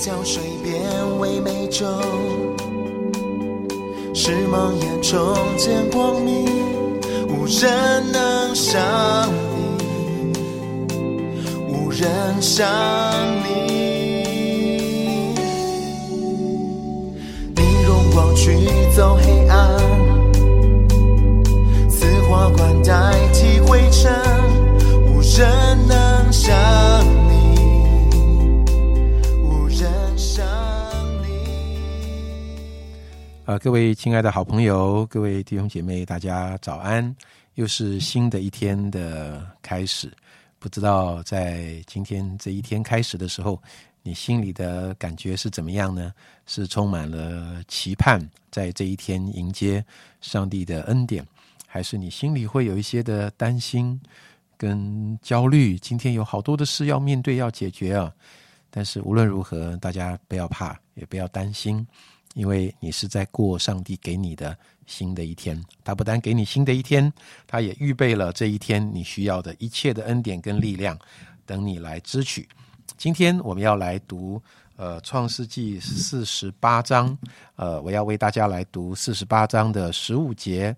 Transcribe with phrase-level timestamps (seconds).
[0.00, 0.80] 江水变
[1.18, 1.84] 为美酒，
[4.14, 6.46] 是梦魇重见光明，
[7.28, 8.80] 无人能伤
[9.54, 10.32] 你，
[11.68, 12.08] 无人
[12.40, 12.66] 伤
[13.44, 15.34] 你。
[17.54, 18.56] 你荣光驱
[18.96, 19.76] 走黑暗，
[21.90, 24.10] 此花冠代替灰尘，
[25.04, 26.56] 无人能伤
[33.50, 37.16] 啊，各位亲爱的好朋友，各位弟兄姐妹，大家早安！
[37.54, 40.08] 又是新的一天的开始，
[40.60, 43.60] 不知道在今天这一天开始的时候，
[44.04, 46.14] 你心里的感觉是怎么样呢？
[46.46, 49.84] 是充满了期盼，在这一天迎接
[50.20, 51.26] 上帝的恩典，
[51.66, 54.00] 还是你心里会有一些的担心
[54.56, 55.76] 跟焦虑？
[55.76, 58.14] 今天有好多的事要面对，要解决啊！
[58.70, 61.84] 但是无论如何，大家不要怕，也不要担心。
[62.34, 67.12] 因为你是在过上帝给你的新的一天，他不但给你新的一天，
[67.46, 70.96] 他也预备了这一天你需要的一切的恩典跟力量，
[71.44, 72.48] 等你来支取。
[72.96, 74.40] 今天我们要来读
[74.76, 77.16] 呃创世纪四十八章，
[77.56, 80.74] 呃，我要为大家来读四十八章的十五节，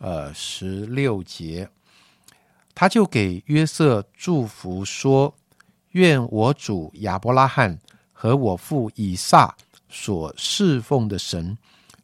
[0.00, 1.68] 呃十六节，
[2.74, 5.32] 他就给约瑟祝福说
[5.92, 7.78] ：“愿我主亚伯拉罕
[8.12, 9.54] 和我父以撒。”
[9.88, 11.56] 所侍奉的神，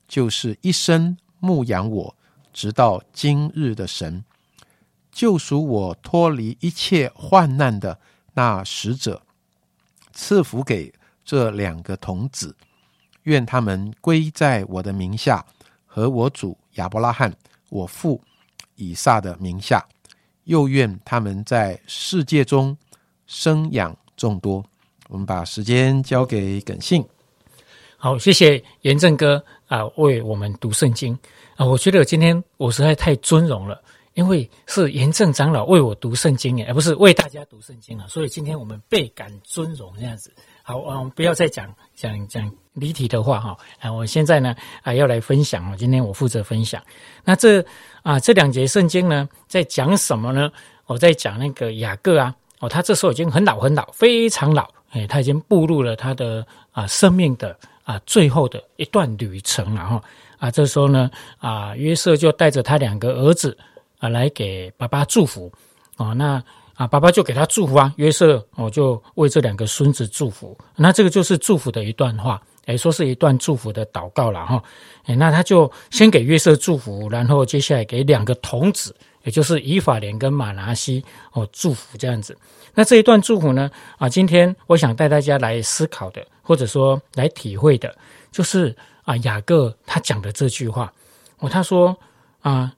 [0.08, 2.16] 就是一生牧养我，
[2.52, 4.24] 直到今日的神，
[5.12, 7.98] 救赎我脱离一切患难的
[8.34, 9.22] 那使者，
[10.12, 10.92] 赐福给
[11.24, 12.56] 这两个童子，
[13.24, 15.44] 愿他们归在我的名下，
[15.86, 17.34] 和我主亚伯拉罕、
[17.68, 18.20] 我父
[18.76, 19.86] 以撒的名下，
[20.44, 22.76] 又愿他们在世界中
[23.26, 24.64] 生养众多。
[25.08, 27.04] 我们把时间交给耿信。
[28.04, 31.18] 好，谢谢严正哥啊，为我们读圣经
[31.56, 31.64] 啊。
[31.64, 33.80] 我觉得今天我实在太尊荣了，
[34.12, 38.04] 因为是严正长老为我读圣经，而不是为大家读圣经啊。
[38.06, 40.30] 所以今天我们倍感尊荣这样子。
[40.62, 43.56] 好啊，不要再讲讲讲离题的话哈。
[43.80, 46.82] 啊，我现在呢啊要来分享哦，今天我负责分享。
[47.24, 47.64] 那这
[48.02, 50.52] 啊这两节圣经呢在讲什么呢？
[50.84, 57.58] 我在讲那个雅各啊，哦，他这时候已经很老很老，非常老，哎，他已经步入了他的啊生命的。
[57.84, 60.02] 啊，最后的一段旅程然后
[60.38, 63.56] 啊，这时候呢啊，约瑟就带着他两个儿子
[63.98, 65.52] 啊来给爸爸祝福。
[65.96, 66.42] 啊，那
[66.74, 74.62] 啊爸爸就给他祝福啊，约瑟我就为这两个孙子祝福，那这个就是祝福的一段话，哎，说是一段祝福的祷告了哈，
[75.04, 82.36] 哎，那他就先给约瑟祝福，然后接下来给两个童子，也就是以法莲跟马拿西哦祝福这样子。
[82.74, 83.70] 那这一段祝福呢？
[83.98, 87.94] 啊，今天我想带大家来思考的，或者说来体会的，
[88.32, 90.92] 就是啊，雅各他讲的这句话。
[91.38, 91.96] 哦，他说
[92.40, 92.72] 啊，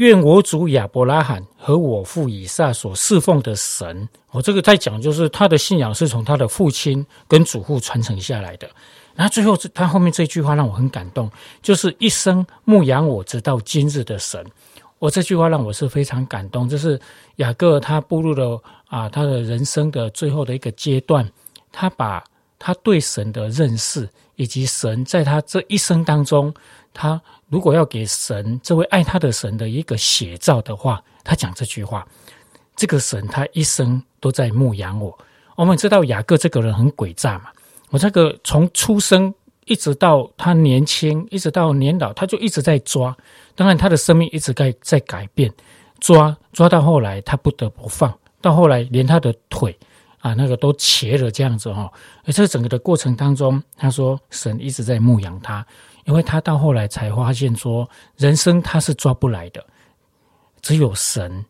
[0.00, 8.66] 愿我主亚伯拉罕和我父以撒所侍奉的神，我这个在讲，就是他的信仰是从他的父亲跟祖父传承下来的。
[9.14, 14.42] 然后最后他后面这句话让我很感动，就是一生牧养我直到今日的神。
[14.98, 16.98] 我这句话让我是非常感动，就是
[17.36, 18.58] 雅各他步入了
[18.88, 21.30] 啊他的人生的最后的一个阶段，
[21.70, 22.24] 他把
[22.58, 26.54] 他对神的认识以及神在他这一生当中，
[26.94, 32.08] 他如果要给神这位爱他的神的一个写照的话，他讲这句话：
[32.74, 35.18] 这个神他一生都在牧养我。
[35.56, 37.50] 我们知道雅各这个人很诡诈嘛，
[37.90, 39.34] 我这个从出生。
[39.66, 43.16] 一直到他年轻，一直到年老，他就一直在抓。
[43.54, 45.52] 当然，他的生命一直在在改变，
[46.00, 48.12] 抓抓到后来，他不得不放。
[48.40, 49.78] 到后来，连他的腿
[50.18, 51.88] 啊，那个都瘸了，这样子哈。
[52.24, 55.64] 而这整个的过程当中，他说神一直在牧养他，
[56.04, 59.64] 因为他到后来才发现说，人生他是抓不来的，
[60.62, 61.44] 只有神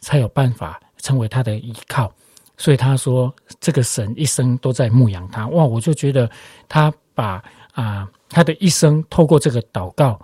[0.00, 2.12] 才有办法成为他的依靠。
[2.56, 5.46] 所以他说，这个神一生都在牧养他。
[5.48, 6.30] 哇，我就觉得
[6.68, 7.42] 他把。
[7.76, 10.18] 啊，他的一生透过这个祷告，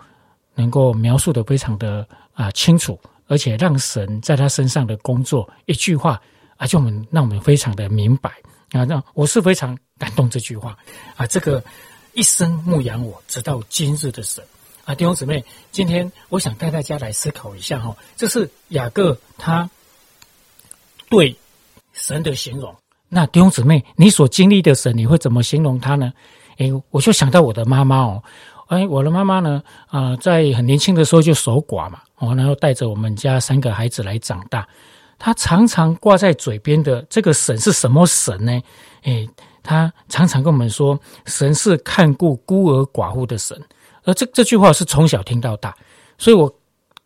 [0.54, 6.18] 能够描述的非常的啊清楚，而且让神在他身上的工作，一句话
[6.56, 8.30] 啊，就我们让我们非常的明白
[8.70, 10.74] 啊，让我是非常感动这句话
[11.14, 11.62] 啊，这个
[12.14, 14.44] 一生牧养我直到今日的神
[14.84, 19.68] 啊，弟兄姊妹，今天我想带大家来思考一下哈，这是雅各他
[21.08, 21.36] 对
[21.92, 22.74] 神的形容。
[23.08, 26.12] 那弟兄姊妹，你所经历的神，你会怎么形容他呢？
[26.58, 28.22] 哎，我就想到我的妈妈哦，
[28.68, 34.66] 哎，我的妈妈呢，啊，在很年轻的时候就守寡嘛，哦，然后带着我们家三个孩子来长大。
[35.18, 38.60] 她常常挂在嘴边的这个神是什么神呢？
[39.02, 39.28] 哎，
[39.62, 43.60] 他常常跟我们说，神是看顾孤儿寡妇的神，
[44.04, 45.74] 而这这句话是从小听到大，
[46.18, 46.52] 所以我。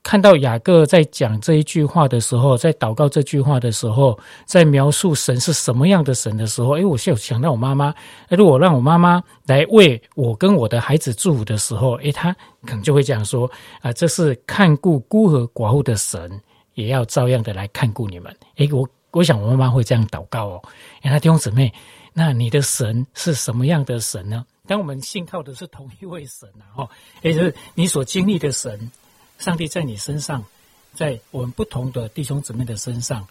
[0.08, 7.92] 看到雅各在讲这一句话的时候，在祷告这句话的时候，在描述神是什么样的神的时候，诶，我就想到我妈妈。
[8.28, 12.32] 如果让我妈妈来为我跟我的孩子祝福的时候，诶，她
[12.64, 13.50] 可能就会这样说：
[13.80, 16.40] 啊，这是看顾孤儿寡妇的神，
[16.74, 18.32] 也要照样的来看顾你们。
[18.58, 20.62] 诶，我我想我妈妈会这样祷告哦。
[21.02, 21.74] 那弟兄姊妹，
[22.18, 24.46] 那你的神是什么样的神呢？
[24.66, 26.90] 当我们信靠的是同一位神啊，哦，
[27.20, 28.90] 也就是你所经历的神。
[29.38, 30.42] 上帝在你身上，
[30.94, 33.28] 在我们不同的弟兄姊妹的身上，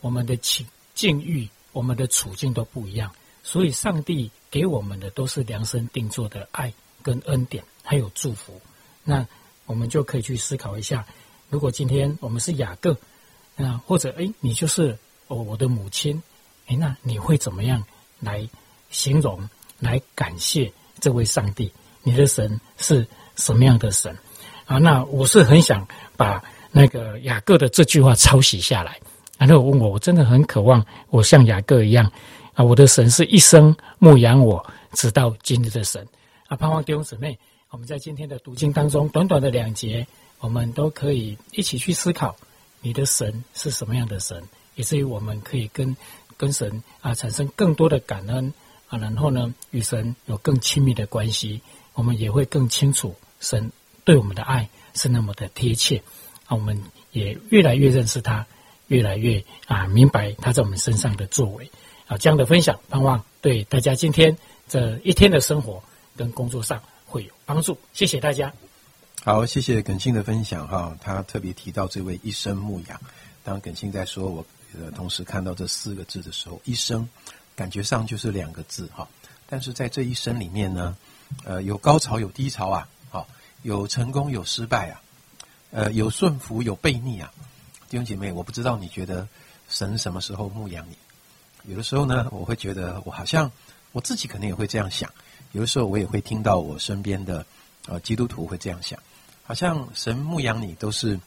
[0.00, 8.58] 我们的境境遇、我们的处境都不一样，所以上帝给我们的都是量身定做的爱跟恩典，还有祝福。
[9.04, 9.28] 那
[9.66, 11.04] 我们就可以去思考一下：
[11.50, 12.96] 如果今天我们是雅各，
[13.56, 14.98] 那或者哎，你就是
[15.28, 16.22] 我我的母亲，
[16.66, 17.84] 哎，那你会怎么样
[18.22, 18.48] 来
[18.90, 19.38] 形容、
[19.78, 21.70] 来感谢这位上帝？
[22.02, 24.16] 你的神是什么样的神？
[24.64, 25.86] 啊，那我是很想
[26.16, 28.98] 把那个雅各的这句话抄袭下来。
[29.38, 32.10] 然后问我，我真的很渴望我像雅各一样
[32.54, 32.62] 啊！
[32.64, 36.06] 我的神是一生牧养我，直到今日的神
[36.46, 36.56] 啊！
[36.56, 37.36] 盼望弟兄姊妹，
[37.70, 40.06] 我们在今天的读经当中，短短的两节，
[40.38, 42.36] 我们都可以一起去思考
[42.80, 44.40] 你的神是什么样的神，
[44.76, 45.96] 以至于我们可以跟
[46.42, 48.52] 跟神啊产生更多的感恩
[48.88, 51.60] 啊，然后呢与神有更亲密的关系，
[51.94, 53.70] 我们也会更清楚神。
[54.02, 56.02] 对我们的爱是那么的贴切，
[56.46, 58.44] 啊，我们也越来越认识他，
[58.88, 61.70] 越来越啊明白他在我们身上的作为，
[62.08, 64.36] 啊，这样的分享，盼望对大家今天
[64.68, 65.80] 这一天的生活
[66.16, 67.78] 跟工作上会有帮助。
[67.92, 68.52] 谢谢大家。
[69.24, 73.00] 好，谢谢耿信的分享哈，他特别提到这位一生牧养。
[73.44, 77.08] 当耿信在说我呃同时看到这四个字的时候，一生
[77.54, 79.08] 感觉上就是两个字哈，
[79.48, 80.96] 但是在这一生里面呢，
[81.44, 82.88] 呃，有高潮有低潮啊。
[83.10, 83.28] 好
[83.62, 85.00] 有成功有失败啊，
[85.70, 87.32] 呃，有顺服有悖逆啊，
[87.88, 89.28] 弟兄姐妹，我不知道你觉得
[89.68, 90.96] 神什么时候牧养你？
[91.70, 93.52] 有的时候呢，我会觉得我好像
[93.92, 95.08] 我自己可能也会这样想。
[95.52, 97.46] 有的时候我也会听到我身边的
[97.86, 98.98] 呃基督徒会这样想，
[99.44, 101.18] 好像神牧养你都是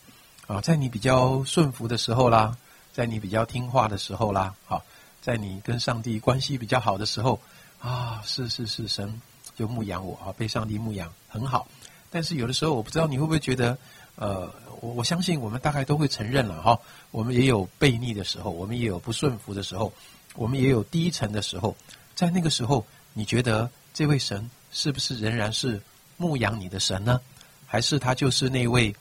[0.48, 2.56] 啊，在你比较顺服的时候啦，
[2.94, 4.84] 在你比较听话的时候啦，好，
[5.22, 7.40] 在你跟上帝关系比较好的时候
[7.80, 9.22] 啊，是是是，神
[9.56, 11.68] 就牧养我啊，被上帝牧养很好。
[12.10, 13.78] 但是有的时候，我不知道你会不会觉得，
[14.16, 16.80] 呃，我我相信我们大概都会承认了哈，
[17.12, 19.92] 我们也有悖逆的时候，我们也有不顺服的时候，
[20.36, 21.76] 我们也有低沉的时候，
[22.16, 25.82] 在那个时候，你觉得这位神是不是仍然是
[26.16, 27.20] 牧养你的神呢？
[27.76, 28.96] 还是他就是那位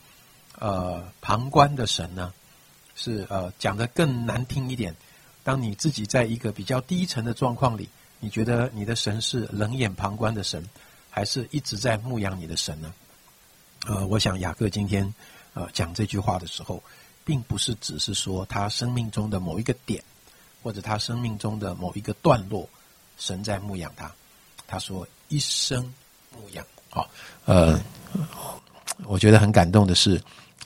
[0.59, 2.33] 呃旁观的神呢？
[2.93, 4.93] 是呃讲的更难听一点，
[5.45, 7.87] 当你自己在一个比较低沉的状况里，
[8.19, 10.67] 你觉得你的神是冷眼旁观的神，
[11.09, 12.93] 还是一直在牧养你的神呢？
[13.87, 15.13] 呃，我想雅各今天
[15.53, 16.83] 呃讲这句话的时候，
[17.23, 20.03] 并不是只是说他生命中的某一个点，
[20.61, 22.67] 或者他生命中的某一个段落，
[23.17, 24.11] 神在牧养他。
[24.67, 25.93] 他说一生
[26.33, 26.67] 牧养。
[26.95, 27.09] 好，
[27.43, 27.77] 呃，
[29.03, 30.19] 我觉得很感动的是，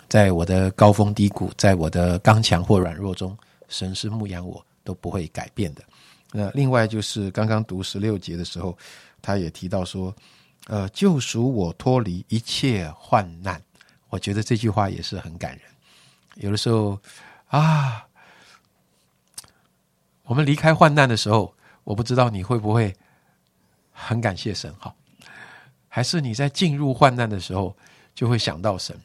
[0.08, 3.36] 在我的高峰低谷，在我的刚强或软弱中，
[3.68, 5.84] 神是牧养我都不会改变的。
[6.32, 8.78] 那另外就是刚刚读十六节的时候，
[9.22, 10.16] 他也提到说。
[10.68, 13.60] 呃，救赎我脱离一切患难，
[14.10, 15.62] 我觉得这句话也是很感人。
[16.36, 17.00] 有的时候
[17.48, 18.06] 啊，
[20.26, 21.52] 我们离开患难的时候，
[21.84, 22.96] 我不知道你会不会
[23.92, 24.94] 很感谢神哈？
[25.90, 27.76] 还是你在进入患难的时候
[28.16, 28.96] 就会想到神？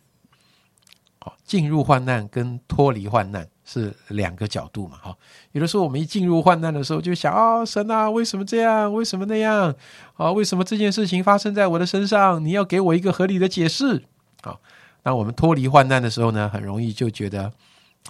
[1.18, 3.48] 好，进入患难跟脱离患难。
[3.66, 5.16] 是两个角度嘛，哈。
[5.52, 8.92] 有的时候我们一进入患难的时候，就想啊，神啊，为什么这样？
[8.92, 9.74] 为什么那样？
[10.18, 12.44] 啊，为什么这件事情发生在我的身上？
[12.44, 14.04] 你要给我一个合理的解释。
[14.42, 14.60] 好，
[15.04, 17.50] 那我们脱离患难的时候呢，很容易就觉得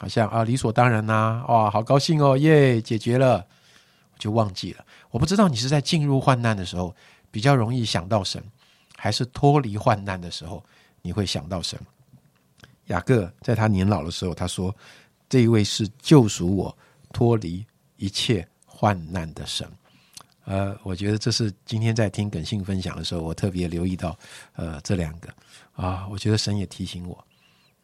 [0.00, 3.46] 好像啊，理所当然呐，哇，好高兴哦，耶，解决了，
[4.18, 4.84] 就忘记了。
[5.12, 6.92] 我不知道你是在进入患难的时候
[7.30, 8.42] 比较容易想到神，
[9.04, 10.64] 还是脱离患难的时候
[11.02, 11.78] 你会想到神？
[12.86, 14.74] 雅各在他年老的时候，他说。
[15.26, 16.78] 这一位是救赎我
[17.12, 19.66] 脱离一切患难的神，
[20.44, 24.16] 呃，我觉得这是今天在听耿信分享的时候，我特别留意到，
[24.52, 25.34] 呃，这两个
[25.72, 27.26] 啊，我觉得神也提醒我，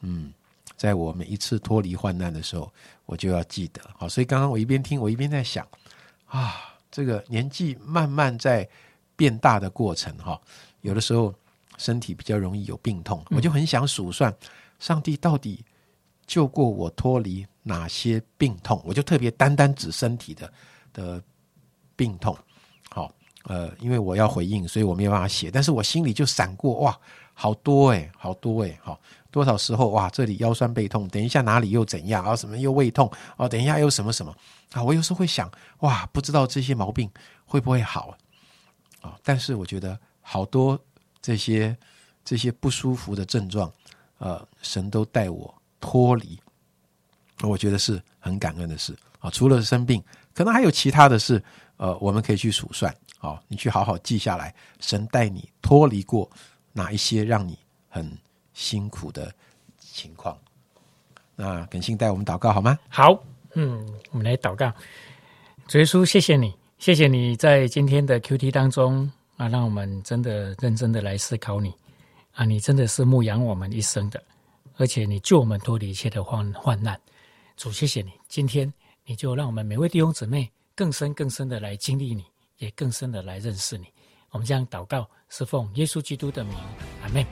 [0.01, 0.33] 嗯，
[0.77, 2.73] 在我每一次脱离患难的时候，
[3.07, 5.67] 我就要记得，好，所以刚刚我一边听，我一边在想，
[6.27, 8.69] 啊，这个年纪慢慢在
[9.17, 10.41] 变大的过程，哈，
[10.83, 11.35] 有的时候
[11.79, 14.35] 身体比较容易有病痛，我就很想数算，
[14.79, 15.65] 上帝到底。
[16.27, 18.81] 救过我脱离哪些病痛？
[18.85, 20.53] 我就特别单单指身体的
[20.93, 21.21] 的
[21.97, 22.39] 病痛
[22.89, 23.13] 好
[23.47, 26.97] 呃，因为我要回应，所以我没有办法写，但是我心里就闪过哇，
[27.35, 29.01] 好多诶，好多诶，好
[29.33, 32.37] 多少时候哇，这里腰酸背痛，等一下哪里又怎样啊？
[32.37, 33.49] 什么又胃痛啊？
[33.49, 34.33] 等一下又什么什么
[34.71, 34.81] 啊？
[34.85, 37.11] 我有时候会想哇，不知道这些毛病
[37.45, 38.17] 会不会好
[39.01, 39.19] 啊？
[39.25, 39.99] 但是我觉得
[40.33, 40.79] 好多
[41.21, 41.77] 这些
[42.25, 43.69] 这些不舒服的症状，
[44.19, 46.39] 呃，神都带我脱离，
[47.41, 49.29] 我觉得是很感恩的事啊。
[49.29, 50.01] 除了生病，
[50.33, 51.43] 可能还有其他的事，
[51.79, 52.95] 呃，我们可以去数算。
[53.19, 56.31] 好，你去好好记下来，神带你脱离过
[56.73, 57.59] 哪一些让你
[57.89, 58.17] 很
[58.55, 59.35] 辛苦的
[59.81, 60.39] 情况？
[61.35, 62.79] 那耿信带我们祷告好吗？
[62.89, 63.21] 好，
[63.55, 64.73] 嗯，我们来祷告。
[65.67, 69.11] 主耶稣，谢谢你，谢谢你在今天的 Q T 当中
[69.41, 71.73] 啊，让我们真的认真的来思考你
[72.33, 74.23] 啊，你真的是牧养我们一生的，
[74.77, 77.01] 而且你救我们脱离一切的患患难。
[77.57, 78.71] 主，谢谢你，今天
[79.07, 82.23] 你就让我们每位弟兄姊妹更深更深的来经历你。
[82.59, 83.87] 也更深的来认识你。
[84.33, 86.55] 我们将祷告，是奉耶稣基督的名，
[87.03, 87.25] 阿门。